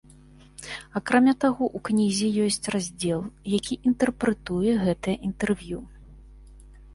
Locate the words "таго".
1.43-1.67